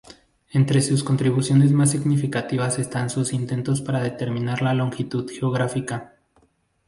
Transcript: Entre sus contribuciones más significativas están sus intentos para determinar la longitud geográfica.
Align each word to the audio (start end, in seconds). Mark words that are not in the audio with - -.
Entre 0.51 0.81
sus 0.81 1.03
contribuciones 1.03 1.71
más 1.73 1.91
significativas 1.91 2.79
están 2.79 3.11
sus 3.11 3.33
intentos 3.33 3.81
para 3.81 4.01
determinar 4.01 4.63
la 4.63 4.73
longitud 4.73 5.29
geográfica. 5.29 6.15